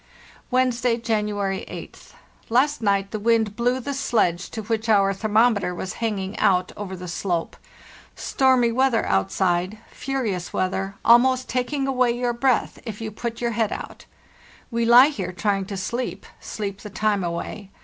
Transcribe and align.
"Wednesday, 0.57 0.97
January 0.97 1.63
8th. 1.69 2.13
Last 2.49 2.81
night 2.81 3.11
the 3.11 3.19
wind 3.19 3.55
blew 3.55 3.79
the 3.79 3.93
sledge 3.93 4.49
to 4.49 4.63
which 4.63 4.89
our 4.89 5.13
thermometer 5.13 5.75
was 5.75 5.93
hanging 6.01 6.35
out 6.39 6.71
over 6.75 6.95
the 6.95 7.07
slope. 7.07 7.55
Stormy 8.15 8.71
weather 8.71 9.05
outside—furious 9.05 10.49
weath 10.51 10.73
er, 10.73 10.95
almost 11.05 11.47
taking 11.47 11.85
away 11.85 12.09
your 12.09 12.33
breath 12.33 12.79
if 12.83 12.99
you 12.99 13.11
put 13.11 13.41
your 13.41 13.51
head 13.51 13.71
out. 13.71 14.05
We 14.71 14.85
he 14.91 15.09
here 15.11 15.31
trying 15.31 15.65
to 15.67 15.77
sleep—sleep 15.77 16.81
the 16.81 16.89
time 16.89 17.23
away. 17.23 17.69